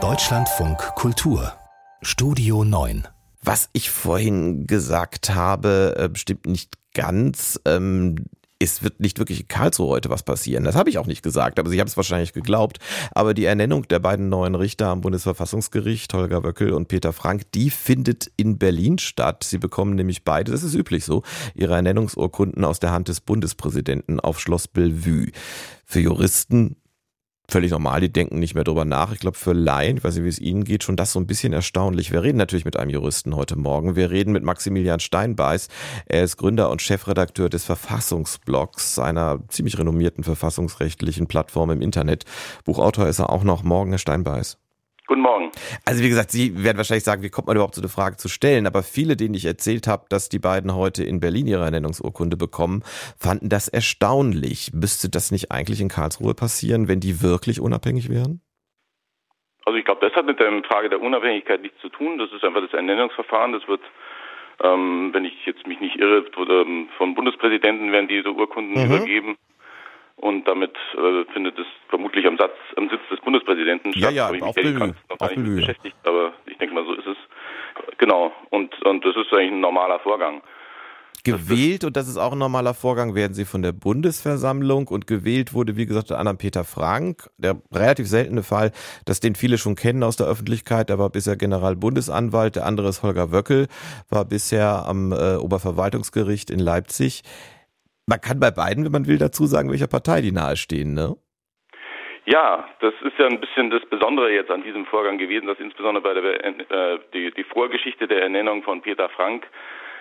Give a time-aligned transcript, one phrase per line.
[0.00, 1.52] Deutschlandfunk Kultur
[2.00, 3.08] Studio 9
[3.42, 7.58] Was ich vorhin gesagt habe, äh, stimmt nicht ganz.
[7.64, 8.26] Ähm,
[8.60, 10.64] es wird nicht wirklich in Karlsruhe heute was passieren.
[10.64, 12.78] Das habe ich auch nicht gesagt, aber Sie haben es wahrscheinlich geglaubt.
[13.12, 17.70] Aber die Ernennung der beiden neuen Richter am Bundesverfassungsgericht, Holger Wöckel und Peter Frank, die
[17.70, 19.44] findet in Berlin statt.
[19.44, 21.22] Sie bekommen nämlich beide, das ist üblich so,
[21.54, 25.32] ihre Ernennungsurkunden aus der Hand des Bundespräsidenten auf Schloss Bellevue.
[25.84, 26.76] Für Juristen
[27.50, 29.12] völlig normal, die denken nicht mehr drüber nach.
[29.12, 31.26] Ich glaube, für Laien, ich weiß nicht, wie es Ihnen geht, schon das so ein
[31.26, 32.12] bisschen erstaunlich.
[32.12, 33.96] Wir reden natürlich mit einem Juristen heute Morgen.
[33.96, 35.68] Wir reden mit Maximilian Steinbeiß.
[36.06, 42.24] Er ist Gründer und Chefredakteur des Verfassungsblogs, einer ziemlich renommierten verfassungsrechtlichen Plattform im Internet.
[42.64, 43.62] Buchautor ist er auch noch.
[43.62, 44.58] Morgen, Herr Steinbeiß.
[45.08, 45.50] Guten Morgen.
[45.86, 48.28] Also wie gesagt, Sie werden wahrscheinlich sagen, wie kommt man überhaupt zu der Frage zu
[48.28, 48.66] stellen?
[48.66, 52.82] Aber viele, denen ich erzählt habe, dass die beiden heute in Berlin ihre Ernennungsurkunde bekommen,
[53.18, 54.72] fanden das erstaunlich.
[54.74, 58.42] Müsste das nicht eigentlich in Karlsruhe passieren, wenn die wirklich unabhängig wären?
[59.64, 62.18] Also ich glaube, das hat mit der Frage der Unabhängigkeit nichts zu tun.
[62.18, 63.52] Das ist einfach das Ernennungsverfahren.
[63.52, 63.80] Das wird,
[64.62, 66.26] ähm, wenn ich jetzt mich nicht irre,
[66.98, 68.92] vom Bundespräsidenten werden diese Urkunden mhm.
[68.94, 69.36] übergeben.
[70.18, 74.12] Und damit äh, findet es vermutlich am, Satz, am Sitz des Bundespräsidenten statt.
[74.12, 74.94] Ja, ja, auf Bellevue.
[75.18, 77.16] Gar nicht beschäftigt, aber ich denke mal, so ist es.
[77.98, 78.32] Genau.
[78.50, 80.42] Und, und das ist eigentlich ein normaler Vorgang.
[81.24, 85.52] Gewählt, und das ist auch ein normaler Vorgang, werden sie von der Bundesversammlung und gewählt
[85.52, 87.28] wurde, wie gesagt, der anderen Peter Frank.
[87.38, 88.72] Der relativ seltene Fall,
[89.04, 93.02] dass den viele schon kennen aus der Öffentlichkeit, der war bisher Generalbundesanwalt, der andere ist
[93.02, 93.66] Holger Wöckel,
[94.08, 97.22] war bisher am äh, Oberverwaltungsgericht in Leipzig.
[98.08, 101.16] Man kann bei beiden, wenn man will, dazu sagen, welcher Partei die nahestehen, ne?
[102.24, 106.02] Ja, das ist ja ein bisschen das Besondere jetzt an diesem Vorgang gewesen, dass insbesondere
[106.02, 109.46] bei der äh, die, die Vorgeschichte der Ernennung von Peter Frank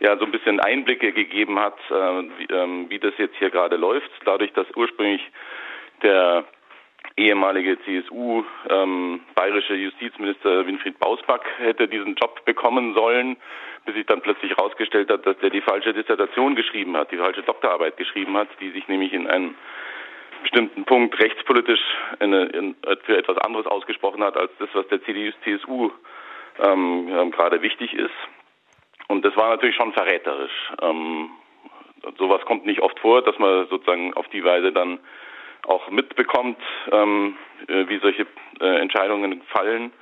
[0.00, 3.76] ja so ein bisschen Einblicke gegeben hat, äh, wie, ähm, wie das jetzt hier gerade
[3.76, 4.10] läuft.
[4.24, 5.20] Dadurch, dass ursprünglich
[6.02, 6.44] der
[7.16, 13.36] ehemalige CSU ähm, bayerische Justizminister Winfried Bausback hätte diesen Job bekommen sollen,
[13.84, 17.42] bis sich dann plötzlich herausgestellt hat, dass der die falsche Dissertation geschrieben hat, die falsche
[17.42, 19.54] Doktorarbeit geschrieben hat, die sich nämlich in einem
[20.42, 21.80] bestimmten Punkt rechtspolitisch
[22.20, 25.90] in, in, für etwas anderes ausgesprochen hat, als das, was der CDU-CSU
[26.62, 28.10] ähm, ähm, gerade wichtig ist.
[29.08, 30.72] Und das war natürlich schon verräterisch.
[30.80, 31.30] Ähm,
[32.18, 34.98] sowas kommt nicht oft vor, dass man sozusagen auf die Weise dann
[35.66, 36.58] auch mitbekommt,
[36.92, 37.34] ähm,
[37.68, 38.26] äh, wie solche
[38.60, 39.92] äh, Entscheidungen fallen.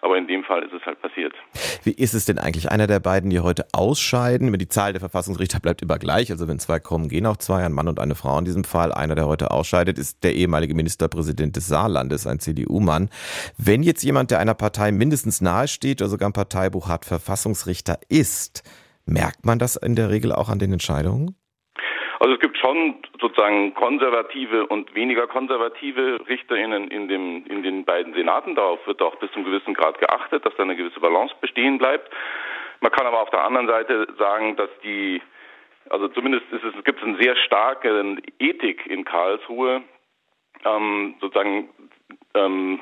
[0.00, 1.34] Aber in dem Fall ist es halt passiert.
[1.82, 2.70] Wie ist es denn eigentlich?
[2.70, 6.30] Einer der beiden, die heute ausscheiden, die Zahl der Verfassungsrichter bleibt immer gleich.
[6.30, 8.92] Also wenn zwei kommen, gehen auch zwei, ein Mann und eine Frau in diesem Fall.
[8.92, 13.10] Einer, der heute ausscheidet, ist der ehemalige Ministerpräsident des Saarlandes, ein CDU-Mann.
[13.56, 18.62] Wenn jetzt jemand, der einer Partei mindestens nahesteht oder sogar ein Parteibuch hat, Verfassungsrichter ist,
[19.04, 21.34] merkt man das in der Regel auch an den Entscheidungen?
[22.20, 28.12] Also es gibt schon sozusagen konservative und weniger konservative RichterInnen in, dem, in den beiden
[28.14, 28.56] Senaten.
[28.56, 32.10] Darauf wird auch bis zum gewissen Grad geachtet, dass da eine gewisse Balance bestehen bleibt.
[32.80, 35.22] Man kann aber auf der anderen Seite sagen, dass die,
[35.90, 39.82] also zumindest ist es, gibt es eine sehr starke Ethik in Karlsruhe,
[40.64, 41.68] ähm, sozusagen
[42.34, 42.80] ähm,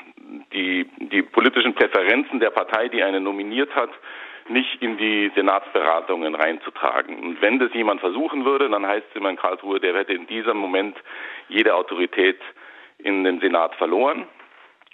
[0.53, 3.91] die, die politischen Präferenzen der Partei, die einen nominiert hat,
[4.49, 7.19] nicht in die Senatsberatungen reinzutragen.
[7.19, 10.27] Und wenn das jemand versuchen würde, dann heißt es immer in Karlsruhe, der hätte in
[10.27, 10.97] diesem Moment
[11.49, 12.41] jede Autorität
[12.99, 14.27] in den Senat verloren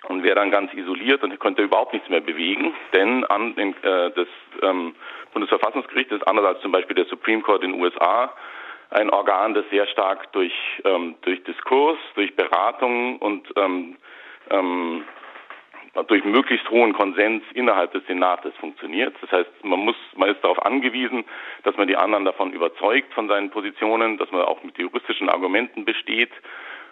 [0.08, 4.10] und wäre dann ganz isoliert und könnte überhaupt nichts mehr bewegen, denn an den, äh,
[4.10, 4.28] das
[4.62, 4.94] ähm,
[5.32, 8.34] Bundesverfassungsgericht ist anders als zum Beispiel der Supreme Court in den USA
[8.90, 10.52] ein Organ, das sehr stark durch
[10.84, 13.96] ähm, durch Diskurs, durch Beratung und ähm,
[14.50, 15.04] ähm,
[16.08, 19.14] durch möglichst hohen Konsens innerhalb des Senates funktioniert.
[19.20, 21.25] Das heißt, man muss, man ist darauf angewiesen,
[21.64, 25.84] dass man die anderen davon überzeugt von seinen Positionen, dass man auch mit juristischen Argumenten
[25.84, 26.31] besteht.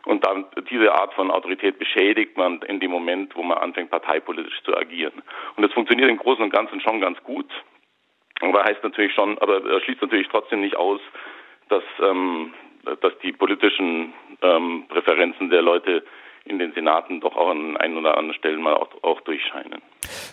[0.04, 4.62] Und dann diese Art von Autorität beschädigt man in dem Moment, wo man anfängt, parteipolitisch
[4.64, 5.22] zu agieren.
[5.56, 7.50] Und das funktioniert im Großen und Ganzen schon ganz gut.
[8.40, 11.00] Aber heißt natürlich schon, aber schließt natürlich trotzdem nicht aus,
[11.68, 12.54] dass, ähm,
[13.00, 16.02] dass die politischen ähm, Präferenzen der Leute
[16.50, 19.80] in den Senaten doch auch an ein oder anderen Stellen mal auch, auch durchscheinen.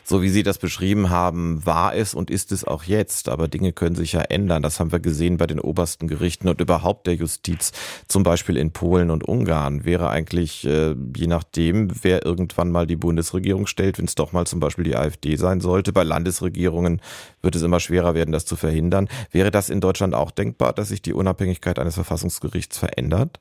[0.04, 3.30] So wie Sie das beschrieben haben, war es und ist es auch jetzt.
[3.30, 4.64] Aber Dinge können sich ja ändern.
[4.64, 7.72] Das haben wir gesehen bei den obersten Gerichten und überhaupt der Justiz,
[8.08, 9.86] zum Beispiel in Polen und Ungarn.
[9.86, 14.48] Wäre eigentlich, äh, je nachdem, wer irgendwann mal die Bundesregierung stellt, wenn es doch mal
[14.48, 15.94] zum Beispiel die AfD sein sollte.
[15.94, 17.02] Bei Landesregierungen
[17.42, 19.08] wird es immer schwerer werden, das zu verhindern.
[19.32, 23.40] Wäre das in Deutschland auch denkbar, dass sich die Unabhängigkeit eines Verfassungsgerichts verändert?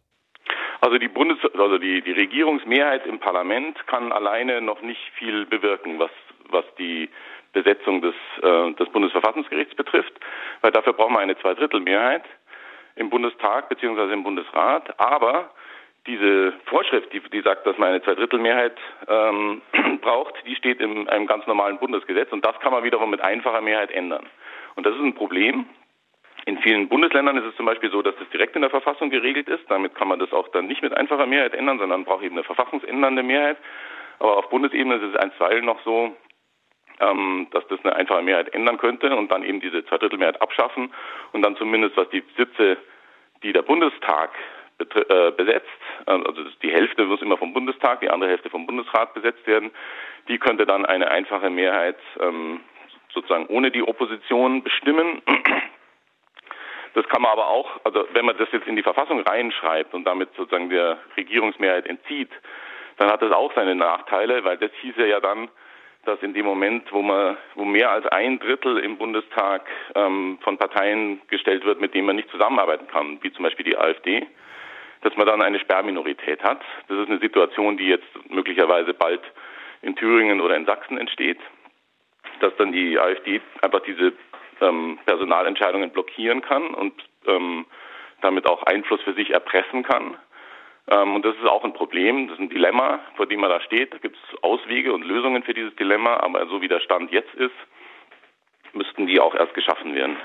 [0.81, 5.99] Also die Bundes also die, die Regierungsmehrheit im Parlament kann alleine noch nicht viel bewirken,
[5.99, 6.11] was,
[6.51, 7.09] was die
[7.53, 10.13] Besetzung des, äh, des Bundesverfassungsgerichts betrifft,
[10.61, 12.25] weil dafür brauchen wir eine Zweidrittelmehrheit
[12.97, 14.13] im Bundestag bzw.
[14.13, 14.99] im Bundesrat.
[15.01, 15.51] Aber
[16.07, 18.77] diese Vorschrift, die, die sagt, dass man eine Zweidrittelmehrheit
[19.09, 19.63] ähm,
[20.03, 23.61] braucht, die steht in einem ganz normalen Bundesgesetz und das kann man wiederum mit einfacher
[23.61, 24.27] Mehrheit ändern.
[24.77, 25.67] Und das ist ein Problem.
[26.47, 29.49] In vielen Bundesländern ist es zum Beispiel so, dass das direkt in der Verfassung geregelt
[29.49, 29.69] ist.
[29.69, 32.45] Damit kann man das auch dann nicht mit einfacher Mehrheit ändern, sondern braucht eben eine
[32.45, 33.57] verfassungsändernde Mehrheit.
[34.21, 36.17] Aber auf Bundesebene ist es einstweilen noch so,
[37.01, 40.95] ähm, dass das eine einfache Mehrheit ändern könnte und dann eben diese Zweidrittelmehrheit abschaffen
[41.33, 42.79] und dann zumindest was die Sitze,
[43.43, 44.31] die der Bundestag
[44.79, 45.67] äh, besetzt,
[46.07, 49.73] äh, also die Hälfte muss immer vom Bundestag, die andere Hälfte vom Bundesrat besetzt werden,
[50.29, 52.61] die könnte dann eine einfache Mehrheit ähm,
[53.13, 55.23] sozusagen ohne die Opposition bestimmen.
[56.97, 60.05] Das kann man aber auch, also wenn man das jetzt in die Verfassung reinschreibt und
[60.05, 62.31] damit sozusagen der Regierungsmehrheit entzieht,
[62.97, 65.51] dann hat das auch seine Nachteile, weil das hieße ja dann,
[66.07, 70.57] dass in dem Moment, wo man, wo mehr als ein Drittel im Bundestag ähm, von
[70.57, 74.27] Parteien gestellt wird, mit denen man nicht zusammenarbeiten kann, wie zum Beispiel die AfD,
[75.03, 76.63] dass man dann eine Sperrminorität hat.
[76.89, 79.21] Das ist eine Situation, die jetzt möglicherweise bald
[79.83, 81.41] in Thüringen oder in Sachsen entsteht,
[82.41, 84.15] dass dann die AfD einfach diese
[84.61, 86.95] ähm, Personalentscheidungen blockieren kann und
[87.27, 87.67] ähm,
[88.23, 90.17] damit auch Einfluss für sich erpressen kann.
[90.89, 93.61] Ähm, und das ist auch ein Problem, das ist ein Dilemma, vor dem man da
[93.61, 93.93] steht.
[93.93, 97.35] Da gibt es Auswege und Lösungen für dieses Dilemma, aber so wie der Stand jetzt
[97.35, 97.55] ist,
[98.73, 100.17] müssten die auch erst geschaffen werden.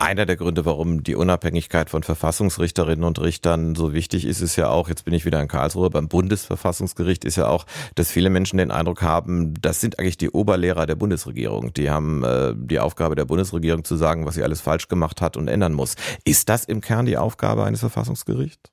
[0.00, 4.68] Einer der Gründe, warum die Unabhängigkeit von Verfassungsrichterinnen und Richtern so wichtig ist, ist ja
[4.68, 7.64] auch, jetzt bin ich wieder in Karlsruhe, beim Bundesverfassungsgericht ist ja auch,
[7.94, 11.72] dass viele Menschen den Eindruck haben, das sind eigentlich die Oberlehrer der Bundesregierung.
[11.74, 15.36] Die haben äh, die Aufgabe der Bundesregierung zu sagen, was sie alles falsch gemacht hat
[15.36, 15.94] und ändern muss.
[16.24, 18.72] Ist das im Kern die Aufgabe eines Verfassungsgerichts?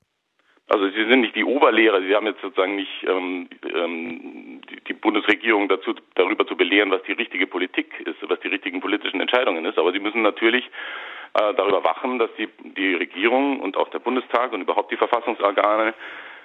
[0.68, 4.94] Also sie sind nicht die Oberlehrer, sie haben jetzt sozusagen nicht ähm, ähm, die, die
[4.94, 9.64] Bundesregierung dazu darüber zu belehren, was die richtige Politik ist, was die richtigen politischen Entscheidungen
[9.66, 9.78] ist.
[9.78, 10.64] Aber sie müssen natürlich
[11.34, 15.94] äh, darüber wachen, dass die, die Regierung und auch der Bundestag und überhaupt die Verfassungsorgane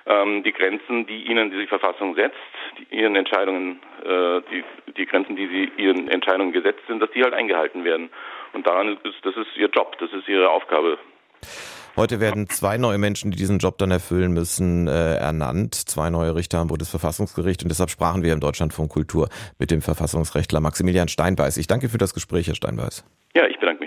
[0.07, 2.37] ähm, die Grenzen, die ihnen die Verfassung setzt,
[2.77, 4.63] die ihren Entscheidungen, äh, die,
[4.93, 8.09] die Grenzen, die sie ihren Entscheidungen gesetzt sind, dass die halt eingehalten werden.
[8.53, 10.97] Und daran ist, das ist ihr Job, das ist ihre Aufgabe.
[11.97, 15.73] Heute werden zwei neue Menschen, die diesen Job dann erfüllen müssen, äh, ernannt.
[15.73, 17.63] Zwei neue Richter am Bundesverfassungsgericht.
[17.63, 21.57] Und deshalb sprachen wir im Deutschlandfunk Kultur mit dem Verfassungsrechtler Maximilian Steinbeiß.
[21.57, 23.03] Ich danke für das Gespräch, Herr Steinbeiß.
[23.35, 23.86] Ja, ich bedanke mich.